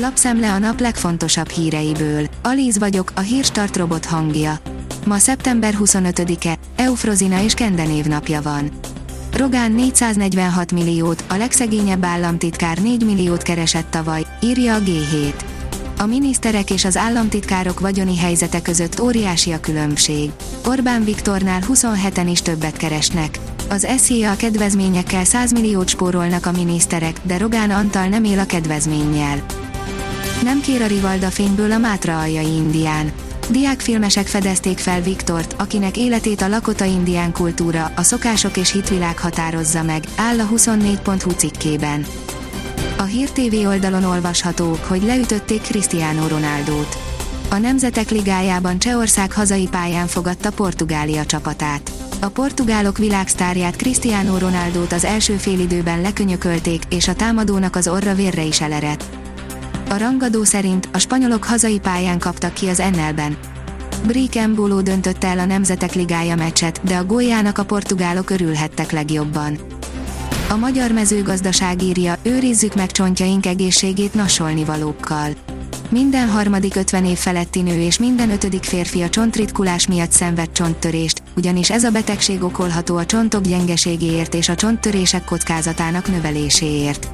Lapszemle 0.00 0.52
a 0.52 0.58
nap 0.58 0.80
legfontosabb 0.80 1.48
híreiből. 1.48 2.26
Alíz 2.42 2.78
vagyok, 2.78 3.12
a 3.14 3.20
hírstart 3.20 3.76
robot 3.76 4.04
hangja. 4.04 4.58
Ma 5.06 5.18
szeptember 5.18 5.74
25-e, 5.78 6.58
Eufrozina 6.76 7.42
és 7.42 7.54
Kende 7.54 7.84
névnapja 7.84 8.42
van. 8.42 8.70
Rogán 9.36 9.72
446 9.72 10.72
milliót, 10.72 11.24
a 11.28 11.34
legszegényebb 11.34 12.04
államtitkár 12.04 12.78
4 12.78 13.04
milliót 13.04 13.42
keresett 13.42 13.90
tavaly, 13.90 14.26
írja 14.42 14.74
a 14.74 14.78
G7. 14.78 15.34
A 15.98 16.06
miniszterek 16.06 16.70
és 16.70 16.84
az 16.84 16.96
államtitkárok 16.96 17.80
vagyoni 17.80 18.18
helyzete 18.18 18.62
között 18.62 19.00
óriási 19.00 19.52
a 19.52 19.60
különbség. 19.60 20.30
Orbán 20.66 21.04
Viktornál 21.04 21.60
27-en 21.68 22.26
is 22.30 22.42
többet 22.42 22.76
keresnek. 22.76 23.38
Az 23.68 23.86
SZIA 23.98 24.36
kedvezményekkel 24.36 25.24
100 25.24 25.52
milliót 25.52 25.88
spórolnak 25.88 26.46
a 26.46 26.52
miniszterek, 26.52 27.20
de 27.22 27.38
Rogán 27.38 27.70
Antal 27.70 28.06
nem 28.06 28.24
él 28.24 28.38
a 28.38 28.46
kedvezménnyel. 28.46 29.42
Nem 30.42 30.60
kér 30.60 30.82
a 30.82 30.86
Rivalda 30.86 31.30
fényből 31.30 31.72
a 31.72 31.78
Mátra 31.78 32.18
aljai 32.18 32.56
Indián. 32.56 33.12
Diákfilmesek 33.50 34.26
fedezték 34.26 34.78
fel 34.78 35.00
Viktort, 35.00 35.54
akinek 35.58 35.96
életét 35.96 36.40
a 36.40 36.48
lakota 36.48 36.84
indián 36.84 37.32
kultúra, 37.32 37.92
a 37.96 38.02
szokások 38.02 38.56
és 38.56 38.72
hitvilág 38.72 39.18
határozza 39.18 39.82
meg, 39.82 40.04
áll 40.16 40.40
a 40.40 40.48
24.hu 40.54 41.30
cikkében. 41.30 42.06
A 42.98 43.02
Hír 43.02 43.30
TV 43.30 43.66
oldalon 43.66 44.04
olvasható, 44.04 44.78
hogy 44.86 45.02
leütötték 45.02 45.60
Cristiano 45.60 46.28
Ronaldót. 46.28 46.98
A 47.50 47.56
Nemzetek 47.56 48.10
Ligájában 48.10 48.78
Csehország 48.78 49.32
hazai 49.32 49.68
pályán 49.70 50.06
fogadta 50.06 50.50
Portugália 50.50 51.26
csapatát. 51.26 51.90
A 52.20 52.28
portugálok 52.28 52.98
világsztárját 52.98 53.76
Cristiano 53.76 54.38
Ronaldót 54.38 54.92
az 54.92 55.04
első 55.04 55.32
félidőben 55.36 56.00
lekönyökölték, 56.00 56.82
és 56.90 57.08
a 57.08 57.14
támadónak 57.14 57.76
az 57.76 57.88
orra 57.88 58.14
vérre 58.14 58.42
is 58.42 58.60
elerett. 58.60 59.17
A 59.90 59.96
rangadó 59.96 60.44
szerint 60.44 60.88
a 60.92 60.98
spanyolok 60.98 61.44
hazai 61.44 61.78
pályán 61.78 62.18
kaptak 62.18 62.54
ki 62.54 62.68
az 62.68 62.82
NL-ben. 62.92 63.36
Brick 64.06 64.46
Mbolo 64.46 64.82
döntötte 64.82 65.26
el 65.26 65.38
a 65.38 65.44
Nemzetek 65.44 65.94
Ligája 65.94 66.36
meccset, 66.36 66.80
de 66.82 66.96
a 66.96 67.04
góljának 67.04 67.58
a 67.58 67.64
portugálok 67.64 68.30
örülhettek 68.30 68.90
legjobban. 68.90 69.58
A 70.48 70.56
magyar 70.56 70.92
mezőgazdaság 70.92 71.82
írja, 71.82 72.16
őrizzük 72.22 72.74
meg 72.74 72.90
csontjaink 72.90 73.46
egészségét 73.46 74.14
nasolni 74.14 74.64
valókkal. 74.64 75.30
Minden 75.90 76.28
harmadik 76.28 76.76
50 76.76 77.04
év 77.04 77.18
feletti 77.18 77.62
nő 77.62 77.80
és 77.80 77.98
minden 77.98 78.30
ötödik 78.30 78.64
férfi 78.64 79.02
a 79.02 79.08
csontritkulás 79.08 79.86
miatt 79.86 80.12
szenved 80.12 80.52
csonttörést, 80.52 81.22
ugyanis 81.36 81.70
ez 81.70 81.84
a 81.84 81.90
betegség 81.90 82.42
okolható 82.42 82.96
a 82.96 83.06
csontok 83.06 83.42
gyengeségéért 83.42 84.34
és 84.34 84.48
a 84.48 84.54
csonttörések 84.54 85.24
kockázatának 85.24 86.08
növeléséért. 86.08 87.08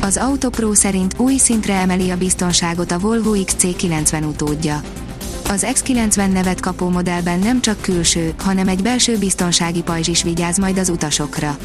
Az 0.00 0.16
Autopro 0.16 0.74
szerint 0.74 1.14
új 1.18 1.36
szintre 1.36 1.74
emeli 1.74 2.10
a 2.10 2.16
biztonságot 2.16 2.92
a 2.92 2.98
Volvo 2.98 3.32
XC90 3.34 4.26
utódja. 4.26 4.80
Az 5.48 5.66
X90 5.72 6.32
nevet 6.32 6.60
kapó 6.60 6.88
modellben 6.88 7.38
nem 7.38 7.60
csak 7.60 7.80
külső, 7.80 8.34
hanem 8.38 8.68
egy 8.68 8.82
belső 8.82 9.18
biztonsági 9.18 9.82
pajzs 9.82 10.08
is 10.08 10.22
vigyáz 10.22 10.58
majd 10.58 10.78
az 10.78 10.88
utasokra. 10.88 11.56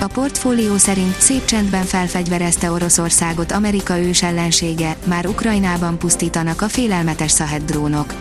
A 0.00 0.06
portfólió 0.06 0.76
szerint 0.76 1.20
szép 1.20 1.44
csendben 1.44 1.84
felfegyverezte 1.84 2.70
Oroszországot 2.70 3.52
Amerika 3.52 3.98
ős 3.98 4.22
ellensége, 4.22 4.96
már 5.04 5.26
Ukrajnában 5.26 5.98
pusztítanak 5.98 6.62
a 6.62 6.68
félelmetes 6.68 7.30
Szahed 7.30 7.62
drónok. 7.62 8.14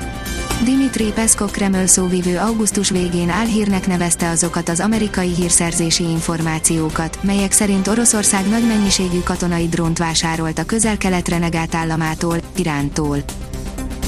Dimitri 0.63 1.11
Peszkov 1.11 1.51
Kreml 1.51 1.85
szóvivő 1.85 2.37
augusztus 2.37 2.89
végén 2.89 3.29
álhírnek 3.29 3.87
nevezte 3.87 4.29
azokat 4.29 4.69
az 4.69 4.79
amerikai 4.79 5.33
hírszerzési 5.33 6.03
információkat, 6.03 7.17
melyek 7.23 7.51
szerint 7.51 7.87
Oroszország 7.87 8.49
nagy 8.49 8.67
mennyiségű 8.67 9.19
katonai 9.19 9.67
drónt 9.67 9.97
vásárolt 9.97 10.59
a 10.59 10.65
közel-kelet 10.65 11.27
renegált 11.27 11.75
államától, 11.75 12.37
Irántól. 12.55 13.17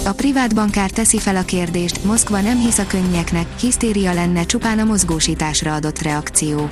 A 0.06 0.12
privát 0.12 0.56
bankár 0.56 0.90
teszi 0.90 1.20
fel 1.20 1.36
a 1.36 1.44
kérdést, 1.44 2.04
Moszkva 2.04 2.42
nem 2.42 2.60
hisz 2.60 2.78
a 2.78 2.88
könnyeknek, 2.88 3.60
hisztéria 3.60 4.14
lenne 4.14 4.46
csupán 4.46 4.80
a 4.80 4.84
mozgósításra 4.84 5.74
adott 5.74 6.02
reakció. 6.02 6.70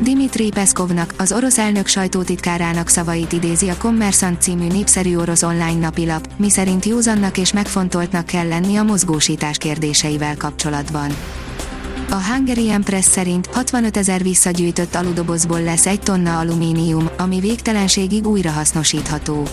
Dimitri 0.00 0.50
Peszkovnak, 0.50 1.14
az 1.18 1.32
orosz 1.32 1.58
elnök 1.58 1.86
sajtótitkárának 1.86 2.88
szavait 2.88 3.32
idézi 3.32 3.68
a 3.68 3.76
Kommersant 3.76 4.42
című 4.42 4.66
népszerű 4.66 5.16
orosz 5.16 5.42
online 5.42 5.78
napilap, 5.78 6.28
miszerint 6.36 6.84
józannak 6.84 7.38
és 7.38 7.52
megfontoltnak 7.52 8.26
kell 8.26 8.48
lenni 8.48 8.76
a 8.76 8.82
mozgósítás 8.82 9.58
kérdéseivel 9.58 10.36
kapcsolatban. 10.36 11.10
A 12.10 12.22
Hungarian 12.32 12.82
Press 12.82 13.04
szerint 13.04 13.46
65 13.46 13.96
ezer 13.96 14.22
visszagyűjtött 14.22 14.94
aludobozból 14.94 15.62
lesz 15.62 15.86
egy 15.86 16.00
tonna 16.00 16.38
alumínium, 16.38 17.08
ami 17.18 17.40
végtelenségig 17.40 18.26
újrahasznosítható 18.26 19.48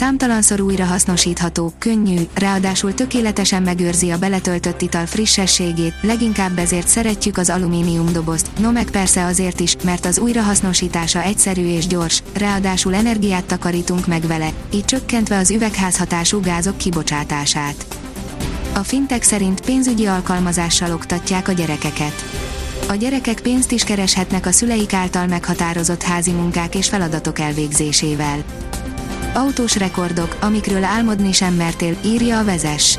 számtalanszor 0.00 0.60
újra 0.60 0.84
hasznosítható, 0.84 1.72
könnyű, 1.78 2.20
ráadásul 2.34 2.94
tökéletesen 2.94 3.62
megőrzi 3.62 4.10
a 4.10 4.18
beletöltött 4.18 4.80
ital 4.82 5.06
frissességét, 5.06 5.94
leginkább 6.02 6.58
ezért 6.58 6.88
szeretjük 6.88 7.36
az 7.36 7.50
alumínium 7.50 8.12
dobozt, 8.12 8.50
no 8.58 8.70
meg 8.70 8.90
persze 8.90 9.24
azért 9.24 9.60
is, 9.60 9.76
mert 9.84 10.04
az 10.04 10.18
újrahasznosítása 10.18 11.22
egyszerű 11.22 11.66
és 11.66 11.86
gyors, 11.86 12.22
ráadásul 12.32 12.94
energiát 12.94 13.44
takarítunk 13.44 14.06
meg 14.06 14.26
vele, 14.26 14.50
így 14.74 14.84
csökkentve 14.84 15.36
az 15.36 15.50
üvegházhatású 15.50 16.40
gázok 16.40 16.76
kibocsátását. 16.76 17.86
A 18.74 18.82
fintek 18.82 19.22
szerint 19.22 19.60
pénzügyi 19.60 20.06
alkalmazással 20.06 20.92
oktatják 20.92 21.48
a 21.48 21.52
gyerekeket. 21.52 22.24
A 22.88 22.94
gyerekek 22.94 23.40
pénzt 23.40 23.72
is 23.72 23.84
kereshetnek 23.84 24.46
a 24.46 24.52
szüleik 24.52 24.92
által 24.92 25.26
meghatározott 25.26 26.02
házi 26.02 26.30
munkák 26.30 26.74
és 26.74 26.88
feladatok 26.88 27.38
elvégzésével. 27.38 28.44
Autós 29.34 29.76
rekordok, 29.76 30.36
amikről 30.40 30.84
álmodni 30.84 31.32
sem 31.32 31.54
mertél, 31.54 31.96
írja 32.04 32.38
a 32.38 32.44
vezes. 32.44 32.98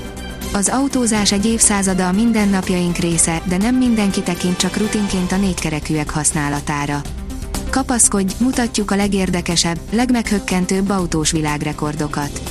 Az 0.53 0.69
autózás 0.69 1.31
egy 1.31 1.45
évszázada 1.45 2.07
a 2.07 2.11
mindennapjaink 2.11 2.97
része, 2.97 3.41
de 3.45 3.57
nem 3.57 3.75
mindenki 3.75 4.21
tekint 4.21 4.57
csak 4.57 4.77
rutinként 4.77 5.31
a 5.31 5.37
négykerekűek 5.37 6.09
használatára. 6.09 7.01
Kapaszkodj, 7.69 8.33
mutatjuk 8.39 8.91
a 8.91 8.95
legérdekesebb, 8.95 9.79
legmeghökkentőbb 9.91 10.89
autós 10.89 11.31
világrekordokat. 11.31 12.41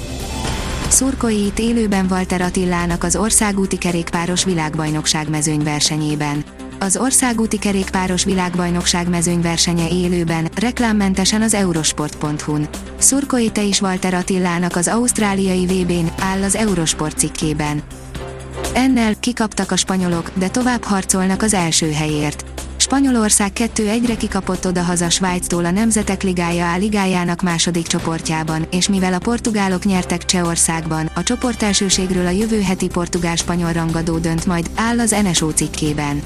Szurkolóit 0.88 1.58
élőben 1.58 2.06
Walter 2.10 2.40
Attilának 2.40 3.04
az 3.04 3.16
országúti 3.16 3.78
kerékpáros 3.78 4.44
világbajnokság 4.44 5.30
mezőnyversenyében 5.30 6.44
az 6.80 6.96
országúti 6.96 7.58
kerékpáros 7.58 8.24
világbajnokság 8.24 9.08
mezőnyversenye 9.08 9.88
élőben, 9.88 10.48
reklámmentesen 10.54 11.42
az 11.42 11.54
eurosport.hu-n. 11.54 12.68
Szurkolj 12.98 13.48
te 13.48 13.62
is 13.62 13.80
Walter 13.80 14.14
Attilának 14.14 14.76
az 14.76 14.88
ausztráliai 14.88 15.66
VB-n, 15.66 16.22
áll 16.22 16.42
az 16.42 16.54
Eurosport 16.54 17.18
cikkében. 17.18 17.82
Ennel 18.74 19.14
kikaptak 19.20 19.70
a 19.70 19.76
spanyolok, 19.76 20.30
de 20.34 20.48
tovább 20.48 20.82
harcolnak 20.82 21.42
az 21.42 21.54
első 21.54 21.92
helyért. 21.92 22.44
Spanyolország 22.76 23.52
2-1-re 23.54 24.16
kikapott 24.16 24.66
oda-haza 24.66 25.10
Svájctól 25.10 25.64
a 25.64 25.70
Nemzetek 25.70 26.22
Ligája 26.22 26.72
A 26.72 26.76
ligájának 26.76 27.42
második 27.42 27.86
csoportjában, 27.86 28.66
és 28.70 28.88
mivel 28.88 29.12
a 29.12 29.18
portugálok 29.18 29.84
nyertek 29.84 30.24
Csehországban, 30.24 31.10
a 31.14 31.22
csoportelsőségről 31.22 32.26
a 32.26 32.30
jövő 32.30 32.60
heti 32.60 32.86
portugál-spanyol 32.86 33.72
rangadó 33.72 34.18
dönt 34.18 34.46
majd, 34.46 34.70
áll 34.74 35.00
az 35.00 35.16
NSO 35.22 35.50
cikkében. 35.50 36.22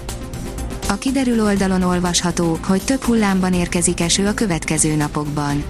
A 0.88 0.94
kiderül 0.98 1.42
oldalon 1.42 1.82
olvasható, 1.82 2.58
hogy 2.66 2.82
több 2.84 3.02
hullámban 3.02 3.52
érkezik 3.52 4.00
eső 4.00 4.26
a 4.26 4.34
következő 4.34 4.94
napokban. 4.94 5.64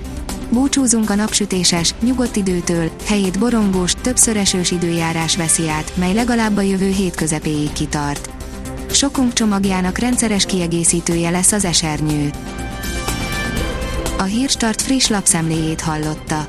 Búcsúzunk 0.51 1.11
a 1.11 1.15
napsütéses, 1.15 1.95
nyugodt 2.01 2.37
időtől, 2.37 2.91
helyét 3.07 3.39
borongós, 3.39 3.93
többször 3.93 4.37
esős 4.37 4.71
időjárás 4.71 5.37
veszi 5.37 5.69
át, 5.69 5.93
mely 5.97 6.15
legalább 6.15 6.57
a 6.57 6.61
jövő 6.61 6.89
hét 6.89 7.15
közepéig 7.15 7.73
kitart. 7.73 8.31
Sokunk 8.91 9.33
csomagjának 9.33 9.99
rendszeres 9.99 10.45
kiegészítője 10.47 11.31
lesz 11.31 11.53
az 11.53 11.65
esernyő. 11.65 12.31
A 14.19 14.23
Hírstart 14.23 14.83
friss 14.83 15.09
lapszemléjét 15.09 15.81
hallotta. 15.81 16.49